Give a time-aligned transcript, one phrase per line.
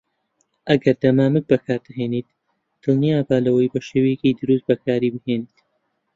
[0.69, 2.27] ئەگەر دەمامک بەکاردەهێنیت،
[2.81, 5.55] دڵنیابە لەوەی بەشێوەیەکی دروست بەکاریبهێنیت.